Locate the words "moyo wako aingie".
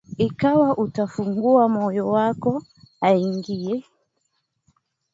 1.75-3.75